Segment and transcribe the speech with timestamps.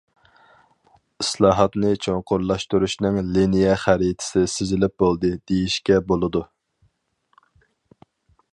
[1.23, 6.43] ئىسلاھاتنى چوڭقۇرلاشتۇرۇشنىڭ لىنىيە خەرىتىسى سىزىلىپ بولدى دېيىشكە بولىدۇ.